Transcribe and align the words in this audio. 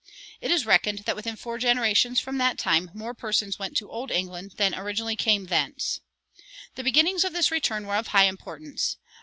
It 0.41 0.49
is 0.49 0.65
reckoned 0.65 1.03
that 1.05 1.15
within 1.15 1.35
four 1.35 1.59
generations 1.59 2.19
from 2.19 2.39
that 2.39 2.57
time 2.57 2.89
more 2.95 3.13
persons 3.13 3.59
went 3.59 3.77
to 3.77 3.91
old 3.91 4.09
England 4.09 4.55
than 4.57 4.73
originally 4.73 5.15
came 5.15 5.45
thence. 5.45 5.99
The 6.73 6.83
beginnings 6.83 7.23
of 7.23 7.33
this 7.33 7.51
return 7.51 7.85
were 7.85 7.97
of 7.97 8.07
high 8.07 8.25
importance. 8.25 8.97